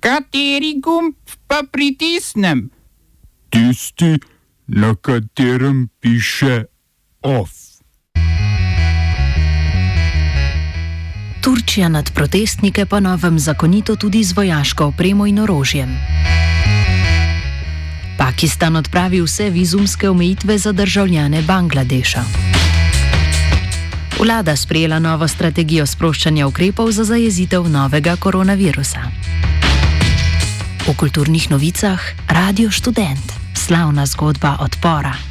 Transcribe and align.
Kateri 0.00 0.80
gumb 0.80 1.14
pa 1.46 1.60
pritisnem? 1.72 2.70
Tisti, 3.48 4.16
na 4.66 4.94
katerem 4.94 5.88
piše 6.00 6.64
OF. 7.22 7.50
Turčija 11.40 11.88
nad 11.88 12.10
protestnike 12.14 12.86
pa 12.86 13.00
novem 13.00 13.38
zakonito 13.38 13.96
tudi 13.96 14.24
z 14.24 14.32
vojaško 14.32 14.86
opremo 14.86 15.26
in 15.26 15.38
orožjem. 15.38 15.92
Pakistan 18.18 18.76
odpravi 18.76 19.20
vse 19.20 19.50
vizumske 19.50 20.08
omejitve 20.08 20.58
za 20.58 20.72
državljane 20.72 21.42
Bangladeša. 21.42 22.24
Vlada 24.20 24.56
sprejela 24.56 24.98
novo 24.98 25.28
strategijo 25.28 25.86
sproščanja 25.86 26.46
ukrepov 26.46 26.90
za 26.92 27.04
zajezitev 27.04 27.68
novega 27.68 28.16
koronavirusa. 28.16 29.00
V 30.80 30.96
kulturnih 30.96 31.52
novicah 31.52 32.00
Radio 32.32 32.72
Student, 32.72 33.36
slavna 33.52 34.08
zgodba 34.08 34.64
odpora. 34.64 35.29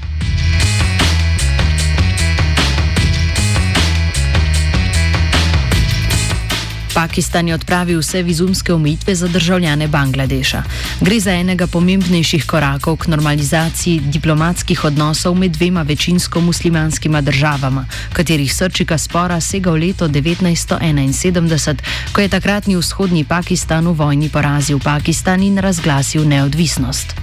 Pakistan 6.99 7.47
je 7.47 7.55
odpravil 7.55 7.99
vse 7.99 8.23
vizumske 8.23 8.73
omejitve 8.73 9.15
za 9.15 9.27
državljane 9.27 9.87
Bangladeša. 9.87 10.63
Gre 11.01 11.19
za 11.19 11.31
enega 11.31 11.67
pomembnejših 11.67 12.43
korakov 12.45 12.97
k 12.97 13.07
normalizaciji 13.07 14.01
diplomatskih 14.11 14.83
odnosov 14.83 15.35
med 15.35 15.51
dvema 15.51 15.81
večinsko 15.81 16.41
muslimanskima 16.41 17.21
državama, 17.21 17.85
katerih 18.13 18.51
srčika 18.55 18.97
spora 18.97 19.39
sega 19.41 19.71
v 19.71 19.79
leto 19.87 20.07
1971, 20.07 21.77
ko 22.11 22.21
je 22.21 22.27
takratni 22.27 22.75
vzhodni 22.75 23.23
Pakistan 23.23 23.87
v 23.87 23.95
vojni 23.95 24.29
porazil 24.29 24.79
Pakistan 24.79 25.43
in 25.43 25.57
razglasil 25.57 26.27
neodvisnost. 26.27 27.15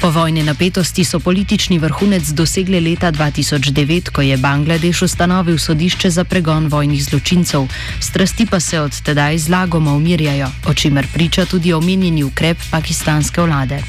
Povojne 0.00 0.42
napetosti 0.44 1.04
so 1.04 1.20
politični 1.20 1.78
vrhunec 1.78 2.28
dosegle 2.28 2.80
leta 2.80 3.12
2009, 3.12 4.10
ko 4.12 4.22
je 4.22 4.36
Bangladeš 4.36 5.02
ustanovil 5.02 5.58
sodišče 5.58 6.10
za 6.10 6.24
pregon 6.24 6.68
vojnih 6.68 7.04
zločincev, 7.04 7.64
strasti 8.00 8.46
pa 8.46 8.60
se 8.60 8.80
od 8.80 9.00
tedaj 9.02 9.38
zlagoma 9.38 9.94
umirjajo, 9.94 10.48
o 10.68 10.74
čimer 10.74 11.06
priča 11.14 11.44
tudi 11.44 11.72
omenjeni 11.72 12.24
ukrep 12.24 12.58
pakistanske 12.70 13.40
vlade. 13.40 13.82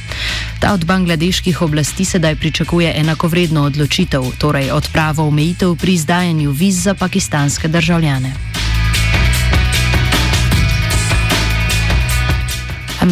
Ta 0.60 0.74
od 0.74 0.86
bangladeških 0.86 1.62
oblasti 1.62 2.06
sedaj 2.06 2.36
pričakuje 2.36 2.94
enakovredno 2.96 3.64
odločitev, 3.64 4.24
torej 4.40 4.72
odpravo 4.72 5.28
omejitev 5.28 5.76
pri 5.76 5.94
izdajanju 5.94 6.52
viz 6.52 6.84
za 6.84 6.94
pakistanske 6.94 7.68
državljane. 7.68 8.47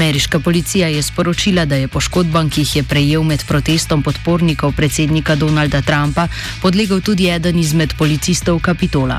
Ameriška 0.06 0.40
policija 0.40 0.88
je 0.88 1.02
sporočila, 1.02 1.66
da 1.66 1.76
je 1.76 1.88
poškodbam, 1.88 2.50
ki 2.50 2.62
jih 2.62 2.76
je 2.76 2.84
prejel 2.84 3.24
med 3.24 3.42
protestom 3.48 4.04
podpornikov 4.04 4.76
predsednika 4.78 5.36
Donalda 5.36 5.82
Trumpa, 5.82 6.28
podlegel 6.62 7.02
tudi 7.02 7.26
eden 7.30 7.58
izmed 7.60 7.94
policistov 7.98 8.60
Kapitola. 8.60 9.18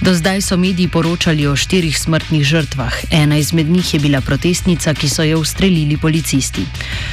Do 0.00 0.14
zdaj 0.14 0.40
so 0.40 0.56
mediji 0.56 0.88
poročali 0.88 1.46
o 1.46 1.56
štirih 1.56 1.98
smrtnih 1.98 2.44
žrtvah. 2.44 2.94
Ena 3.10 3.36
izmed 3.36 3.66
njih 3.66 3.94
je 3.94 4.00
bila 4.00 4.20
protestnica, 4.20 4.94
ki 4.94 5.08
so 5.08 5.26
jo 5.26 5.40
ustrelili 5.40 5.96
policisti. 5.96 6.62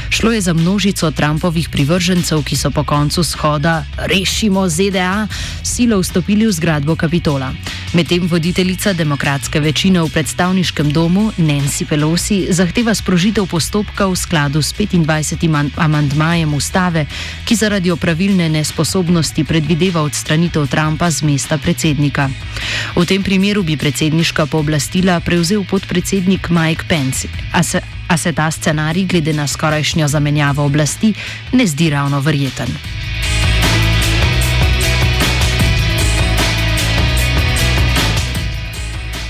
Šlo 0.10 0.32
je 0.32 0.42
za 0.42 0.54
množico 0.54 1.12
Trumpovih 1.12 1.70
privržencev, 1.70 2.44
ki 2.44 2.56
so 2.56 2.72
po 2.72 2.84
koncu 2.84 3.24
shoda 3.24 3.86
Rešimo 3.98 4.70
ZDA 4.70 5.28
silo 5.64 6.00
vstopili 6.00 6.46
v 6.46 6.52
zgradbo 6.52 6.96
Kapitola. 6.96 7.54
Medtem 7.94 8.28
voditeljica 8.28 8.94
demokratske 8.94 9.60
večine 9.60 10.02
v 10.02 10.10
predstavniškem 10.10 10.92
domu 10.92 11.32
Nancy 11.38 11.86
Pelosi 11.88 12.48
zahteva 12.50 12.94
sprožitev 13.08 13.48
postopka 13.48 14.12
v 14.12 14.20
skladu 14.20 14.60
s 14.60 14.76
25. 14.76 15.40
amandmajem 15.80 16.52
ustave, 16.52 17.08
ki 17.48 17.56
zaradi 17.56 17.88
opravilne 17.88 18.52
nesposobnosti 18.52 19.40
predvideva 19.48 20.04
odstranitev 20.04 20.68
Trumpa 20.68 21.08
z 21.08 21.24
mesta 21.24 21.56
predsednika. 21.56 22.28
V 23.00 23.08
tem 23.08 23.24
primeru 23.24 23.64
bi 23.64 23.80
predsedniška 23.80 24.52
pooblastila 24.52 25.24
prevzel 25.24 25.64
podpredsednik 25.64 26.52
Mike 26.52 26.84
Pence, 26.92 27.32
a 27.56 27.64
se, 27.64 27.80
a 28.12 28.16
se 28.20 28.36
ta 28.36 28.52
scenarij 28.52 29.08
glede 29.08 29.32
na 29.32 29.48
skorajšnjo 29.48 30.04
zamenjavo 30.12 30.68
oblasti 30.68 31.16
ne 31.56 31.64
zdi 31.64 31.88
ravno 31.88 32.20
verjeten. 32.20 32.68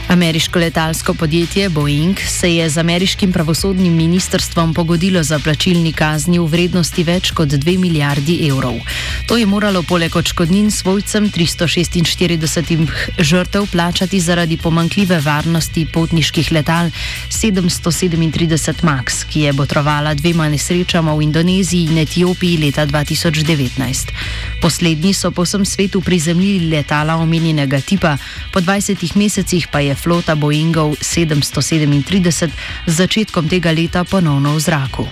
Ameriško 0.07 0.59
letalsko 0.59 1.13
podjetje 1.13 1.69
Boeing 1.69 2.19
se 2.28 2.56
je 2.56 2.69
z 2.69 2.78
ameriškim 2.78 3.34
pravosodnim 3.34 3.94
ministrstvom 3.94 4.73
pogodilo 4.73 5.23
za 5.23 5.40
plačilni 5.40 5.91
kazni 5.94 6.40
v 6.40 6.45
vrednosti 6.45 7.03
več 7.03 7.31
kot 7.31 7.50
2 7.50 7.78
milijardi 7.78 8.38
evrov. 8.47 8.79
To 9.28 9.38
je 9.38 9.46
moralo 9.46 9.84
poleg 9.84 10.16
odškodnin 10.16 10.72
svojcem 10.72 11.28
346 11.31 12.88
žrtev 13.19 13.67
plačati 13.72 14.19
zaradi 14.19 14.57
pomankljive 14.57 15.19
varnosti 15.19 15.85
potniških 15.94 16.51
letal 16.51 16.88
737 17.29 18.84
MAX, 18.84 19.25
ki 19.28 19.41
je 19.41 19.53
botrovala 19.53 20.13
dvema 20.13 20.47
nesrečama 20.50 21.16
v 21.16 21.28
Indoneziji 21.28 21.84
in 21.91 21.97
Etiopiji 21.97 22.57
leta 22.57 22.88
2019. 22.88 24.16
Poslednji 24.62 25.13
so 25.13 25.31
po 25.31 25.44
vsem 25.44 25.66
svetu 25.66 26.01
prizemljili 26.01 26.69
letala 26.69 27.16
omenjenega 27.16 27.81
tipa, 27.81 28.17
po 28.53 28.62
20 28.62 29.16
mesecih 29.16 29.67
pa 29.67 29.79
je 29.79 29.97
flota 29.97 30.38
Boeingov 30.38 31.02
737 31.02 32.53
z 32.85 32.94
začetkom 32.94 33.50
tega 33.50 33.74
leta 33.74 34.06
ponovno 34.06 34.53
v 34.53 34.62
zraku. 34.62 35.06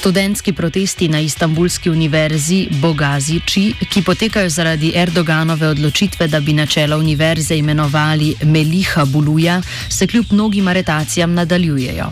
Študentski 0.00 0.52
protesti 0.52 1.08
na 1.08 1.20
Istanbulski 1.20 1.90
univerzi 1.90 2.68
Bogaziči, 2.70 3.74
ki 3.90 4.02
potekajo 4.02 4.48
zaradi 4.48 4.92
Erdoganove 4.96 5.68
odločitve, 5.68 6.28
da 6.28 6.40
bi 6.40 6.52
na 6.52 6.66
čelo 6.66 6.98
univerze 6.98 7.56
imenovali 7.56 8.34
Meliha 8.42 9.04
Buluja, 9.04 9.60
se 9.88 10.06
kljub 10.06 10.24
mnogim 10.30 10.68
aretacijam 10.68 11.34
nadaljujejo. 11.34 12.06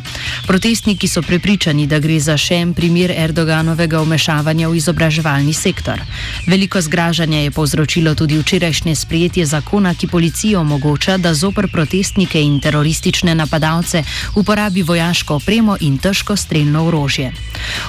Protestniki 0.46 1.08
so 1.08 1.22
prepričani, 1.22 1.86
da 1.86 1.98
gre 1.98 2.20
za 2.20 2.36
še 2.36 2.58
en 2.60 2.74
primer 2.74 3.10
Erdoganovega 3.10 4.02
umešavanja 4.02 4.68
v 4.68 4.76
izobraževalni 4.76 5.52
sektor. 5.52 6.02
Veliko 6.46 6.80
zgražanja 6.80 7.38
je 7.38 7.50
povzročilo 7.50 8.14
tudi 8.14 8.38
včerajšnje 8.38 8.94
sprejetje 8.94 9.46
zakona, 9.46 9.94
ki 9.94 10.06
policijo 10.12 10.60
omogoča, 10.60 11.16
da 11.16 11.34
zoper 11.34 11.70
protestnike 11.72 12.42
in 12.42 12.60
teroristične 12.60 13.34
napadalce 13.34 14.04
uporabi 14.34 14.82
vojaško 14.82 15.40
opremo 15.40 15.76
in 15.80 15.98
težko 15.98 16.36
streljno 16.36 16.84
orožje. 16.86 17.32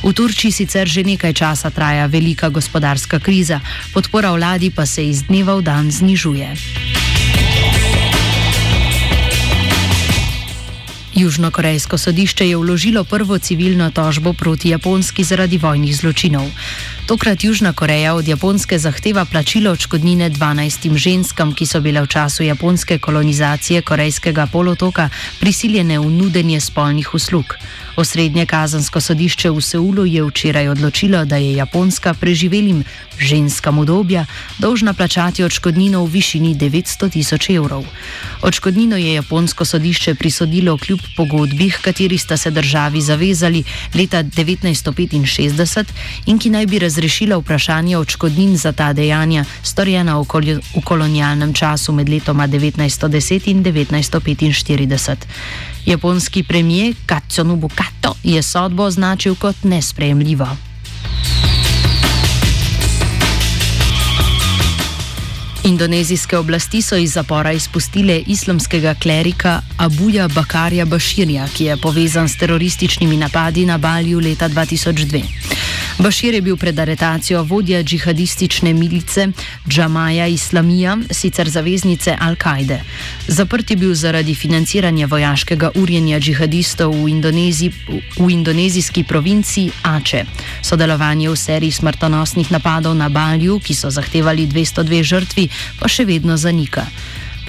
V 0.03 0.13
Turčiji 0.13 0.51
sicer 0.51 0.87
že 0.87 1.03
nekaj 1.03 1.33
časa 1.33 1.69
traja 1.69 2.05
velika 2.05 2.49
gospodarska 2.49 3.19
kriza, 3.19 3.59
podpora 3.93 4.31
vladi 4.31 4.71
pa 4.71 4.85
se 4.85 5.05
iz 5.05 5.23
dneva 5.27 5.55
v 5.55 5.61
dan 5.61 5.91
znižuje. 5.91 6.49
Južnokorejsko 11.19 11.97
sodišče 11.97 12.47
je 12.47 12.57
vložilo 12.57 13.03
prvo 13.03 13.37
civilno 13.37 13.91
tožbo 13.91 14.33
proti 14.33 14.69
Japonski 14.69 15.23
zaradi 15.23 15.57
vojnih 15.57 15.95
zločinov. 15.95 16.47
Tokrat 17.09 17.43
Južna 17.43 17.73
Koreja 17.73 18.13
od 18.13 18.27
Japonske 18.27 18.77
zahteva 18.79 19.25
plačilo 19.25 19.71
odškodnine 19.71 20.29
12 20.29 20.93
ženskam, 20.95 21.55
ki 21.57 21.65
so 21.65 21.81
bile 21.81 22.03
v 22.05 22.07
času 22.07 22.43
japonske 22.43 22.99
kolonizacije 22.99 23.81
Korejskega 23.81 24.45
polotoka 24.45 25.09
prisiljene 25.39 25.99
v 25.99 26.05
nudenje 26.05 26.61
spolnih 26.61 27.13
uslug. 27.13 27.57
Osrednje 27.97 28.45
kazansko 28.45 29.01
sodišče 29.01 29.49
v 29.49 29.61
Seulu 29.61 30.05
je 30.05 30.23
včeraj 30.23 30.69
odločilo, 30.69 31.25
da 31.25 31.35
je 31.35 31.55
Japonska 31.55 32.13
preživelim 32.13 32.83
ženskam 33.19 33.79
obdobja 33.79 34.25
dolžna 34.57 34.93
plačati 34.93 35.43
odškodnino 35.43 36.05
v 36.05 36.09
višini 36.09 36.55
900 36.55 37.09
tisoč 37.11 37.49
evrov. 37.49 37.83
Odškodnino 38.41 38.97
je 38.97 39.13
Japonsko 39.13 39.65
sodišče 39.65 40.15
prisodilo 40.15 40.77
kljub 40.77 40.99
pogodbi, 41.17 41.71
kateri 41.81 42.17
sta 42.17 42.37
se 42.37 42.51
državi 42.51 43.01
zavezali 43.01 43.63
leta 43.95 44.23
1965 44.23 45.85
in 46.25 46.39
ki 46.39 46.49
naj 46.49 46.65
bi 46.65 46.79
razrešila 46.99 47.37
vprašanje 47.37 47.97
odškodnin 47.97 48.57
za 48.57 48.71
ta 48.71 48.93
dejanja, 48.93 49.45
storjena 49.63 50.19
v, 50.19 50.25
kol 50.27 50.43
v 50.43 50.81
kolonialnem 50.83 51.53
času 51.53 51.95
med 51.95 52.09
letoma 52.09 52.47
1910 52.47 53.47
in 53.47 53.63
1945. 53.63 55.15
Japonski 55.85 56.43
premijer 56.43 56.95
Katsunobu 57.05 57.69
Kato 57.69 58.15
je 58.23 58.41
sodbo 58.43 58.83
označil 58.83 59.35
kot 59.35 59.63
nesprejemljivo. 59.63 60.47
Indonezijske 65.63 66.37
oblasti 66.37 66.81
so 66.81 66.95
iz 66.95 67.13
zapora 67.13 67.51
izpustile 67.51 68.23
islamskega 68.27 68.95
klerika 68.95 69.61
Abuja 69.77 70.27
Bakarja 70.27 70.85
Baširja, 70.85 71.47
ki 71.47 71.65
je 71.65 71.77
povezan 71.77 72.29
s 72.29 72.37
terorističnimi 72.37 73.17
napadi 73.17 73.65
na 73.65 73.77
Balju 73.77 74.19
leta 74.19 74.49
2002. 74.49 75.23
Bašir 75.99 76.33
je 76.33 76.41
bil 76.41 76.55
pred 76.57 76.79
aretacijo 76.79 77.41
vodja 77.43 77.83
džihadistične 77.83 78.73
milice 78.73 79.27
Džamaja 79.67 80.27
Islamija, 80.27 80.97
sicer 81.11 81.49
zaveznice 81.49 82.15
Al-Kaide. 82.21 82.79
Zaprt 83.27 83.71
je 83.71 83.75
bil 83.77 83.93
zaradi 83.93 84.35
financiranja 84.35 85.07
vojaškega 85.07 85.71
urjenja 85.75 86.19
džihadistov 86.19 86.95
v, 87.03 87.09
Indonezi, 87.09 87.71
v 88.17 88.29
indonezijski 88.29 89.03
provinci 89.03 89.69
Ače. 89.83 90.23
Sodelovanje 90.61 91.29
v 91.29 91.35
seriji 91.35 91.71
smrtonosnih 91.71 92.51
napadov 92.51 92.95
na 92.95 93.09
Balju, 93.09 93.59
ki 93.59 93.75
so 93.75 93.91
zahtevali 93.91 94.47
202 94.47 95.03
žrtvi, 95.03 95.49
pa 95.79 95.91
še 95.91 96.05
vedno 96.05 96.37
zanika. 96.37 96.87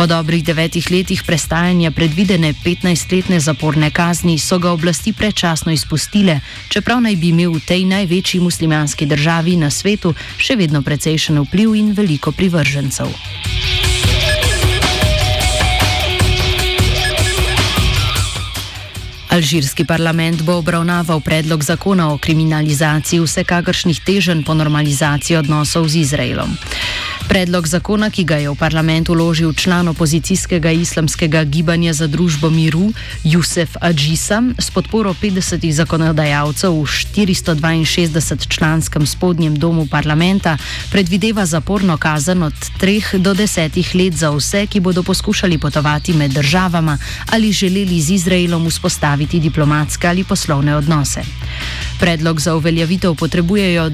Po 0.00 0.08
dobrih 0.08 0.40
devetih 0.40 0.88
letih 0.90 1.20
prestajanja 1.20 1.90
predvidene 1.92 2.56
15-letne 2.64 3.36
zaporne 3.36 3.90
kazni 3.92 4.38
so 4.40 4.56
ga 4.56 4.72
oblasti 4.72 5.12
predčasno 5.12 5.72
izpustile, 5.76 6.40
čeprav 6.72 7.04
naj 7.04 7.16
bi 7.20 7.28
imel 7.28 7.52
v 7.52 7.60
tej 7.60 7.84
največji 7.84 8.40
muslimanski 8.40 9.04
državi 9.04 9.60
na 9.60 9.68
svetu 9.68 10.14
še 10.40 10.56
vedno 10.56 10.80
precejšen 10.80 11.44
vpliv 11.44 11.76
in 11.76 11.92
veliko 11.92 12.32
privržencev. 12.32 13.12
Alžirski 19.28 19.84
parlament 19.84 20.40
bo 20.42 20.56
obravnaval 20.64 21.20
predlog 21.20 21.60
zakona 21.60 22.08
o 22.08 22.16
kriminalizaciji 22.16 23.20
vsekakršnih 23.20 24.00
teženj 24.00 24.48
po 24.48 24.56
normalizaciji 24.56 25.36
odnosov 25.36 25.92
z 25.92 26.08
Izraelom. 26.08 26.56
Predlog 27.30 27.62
zakona, 27.66 28.08
ki 28.10 28.24
ga 28.26 28.40
je 28.42 28.50
v 28.50 28.58
parlament 28.58 29.06
uložil 29.06 29.54
član 29.54 29.86
opozicijskega 29.94 30.72
islamskega 30.74 31.44
gibanja 31.46 31.92
za 31.94 32.10
družbo 32.10 32.50
miru 32.50 32.90
Jusef 33.22 33.76
Adžisa 33.78 34.42
s 34.58 34.66
podporo 34.74 35.14
50 35.14 35.62
zakonodajalcev 35.62 36.74
v 36.74 36.82
462 36.90 38.50
članskem 38.50 39.06
spodnjem 39.06 39.54
domu 39.54 39.86
parlamenta, 39.86 40.56
predvideva 40.90 41.46
zaporno 41.46 41.94
kazen 42.02 42.42
od 42.42 42.58
3 42.82 43.22
do 43.22 43.30
10 43.34 43.78
let 43.94 44.14
za 44.18 44.34
vse, 44.34 44.66
ki 44.66 44.80
bodo 44.80 45.06
poskušali 45.06 45.58
potovati 45.58 46.12
med 46.12 46.34
državama 46.34 46.98
ali 47.30 47.52
želeli 47.52 48.00
z 48.00 48.10
Izraelom 48.10 48.66
vzpostaviti 48.66 49.40
diplomatske 49.40 50.08
ali 50.08 50.24
poslovne 50.24 50.76
odnose. 50.76 51.22
Predlog 52.00 52.40
za 52.40 52.56
uveljavitev 52.56 53.14
potrebujejo 53.14 53.90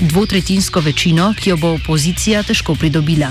dvotretinsko 0.00 0.80
večino, 0.80 1.34
ki 1.34 1.50
jo 1.50 1.56
bo 1.56 1.74
opozicija 1.74 2.43
težko 2.46 2.74
pridobila. 2.74 3.30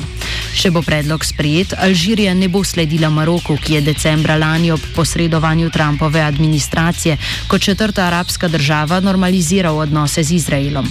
Če 0.54 0.72
bo 0.72 0.82
predlog 0.86 1.26
sprejet, 1.26 1.74
Alžirija 1.78 2.34
ne 2.38 2.48
bo 2.48 2.64
sledila 2.64 3.10
Maroku, 3.10 3.58
ki 3.58 3.78
je 3.78 3.82
decembra 3.82 4.38
lani 4.38 4.72
ob 4.72 4.82
posredovanju 4.96 5.70
Trumpove 5.74 6.22
administracije 6.22 7.18
kot 7.48 7.62
četrta 7.62 8.06
arabska 8.06 8.48
država 8.48 9.00
normaliziral 9.00 9.78
odnose 9.78 10.24
z 10.24 10.38
Izraelom. 10.38 10.88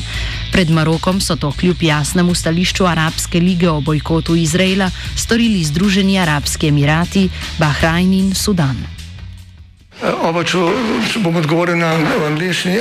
Pred 0.53 0.71
Marokom 0.71 1.21
so 1.21 1.37
to 1.37 1.53
kljub 1.53 1.83
jasnemu 1.83 2.35
stališču 2.35 2.87
Arabske 2.87 3.41
lige 3.41 3.71
o 3.71 3.81
bojkotu 3.81 4.37
Izraela 4.37 4.91
storili 5.17 5.65
Združeni 5.65 6.19
Arabski 6.19 6.69
Emirati, 6.69 7.29
Bahrajn 7.59 8.13
in 8.13 8.35
Sudan. 8.35 8.77
Oba, 10.03 10.43
če, 10.43 10.59
če 11.13 11.21
bom 11.23 11.37
odgovoril 11.39 11.79
na 11.79 11.93
angliški. 12.27 12.81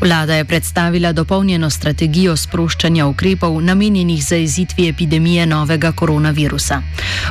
Vlada 0.00 0.34
je 0.34 0.44
predstavila 0.44 1.12
dopolnjeno 1.12 1.70
strategijo 1.70 2.36
sproščanja 2.36 3.06
ukrepov, 3.06 3.60
namenjenih 3.60 4.24
za 4.24 4.36
izitvi 4.36 4.88
epidemije 4.88 5.46
novega 5.46 5.92
koronavirusa. 5.92 6.82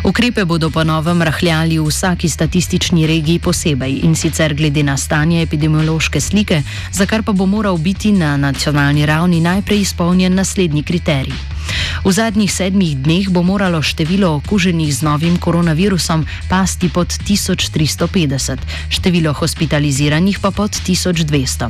Ukrepe 0.04 0.46
bodo 0.46 0.69
po 0.69 0.84
novem 0.84 1.22
rahljali 1.22 1.80
v 1.80 1.88
vsaki 1.88 2.30
statistični 2.30 3.08
regiji 3.08 3.40
posebej 3.40 4.00
in 4.04 4.16
sicer 4.16 4.54
glede 4.54 4.84
na 4.84 4.98
stanje 4.98 5.42
epidemiološke 5.42 6.22
slike, 6.22 6.62
za 6.92 7.06
kar 7.06 7.24
pa 7.24 7.31
bo 7.31 7.46
moral 7.46 7.78
biti 7.78 8.12
na 8.12 8.38
nacionalni 8.38 9.06
ravni 9.06 9.42
najprej 9.42 9.81
izpolnjen 9.81 10.36
naslednji 10.36 10.84
kriterij. 10.84 11.56
V 12.04 12.12
zadnjih 12.14 12.48
sedmih 12.48 12.96
dneh 12.98 13.28
bo 13.28 13.44
moralo 13.44 13.81
število 13.84 14.40
okuženih 14.40 14.92
z 14.94 15.04
novim 15.04 15.36
koronavirusom 15.36 16.24
pasti 16.48 16.88
pod 16.88 17.12
1350, 17.12 18.58
število 18.90 19.34
hospitaliziranih 19.34 20.40
pa 20.40 20.52
pod 20.52 20.72
1200. 20.72 21.68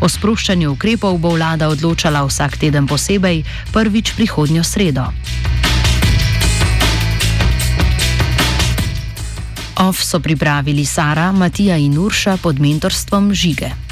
O 0.00 0.06
sproščanju 0.08 0.76
ukrepov 0.76 1.16
bo 1.16 1.32
vlada 1.32 1.72
odločala 1.72 2.26
vsak 2.28 2.60
teden 2.60 2.84
posebej, 2.84 3.44
prvič 3.72 4.12
prihodnjo 4.12 4.64
sredo. 4.64 5.08
OF 9.78 10.02
so 10.02 10.18
pripravili 10.20 10.84
Sara, 10.84 11.32
Matija 11.32 11.76
in 11.76 11.98
Urša 11.98 12.36
pod 12.42 12.58
mentorstvom 12.60 13.30
Žige. 13.34 13.87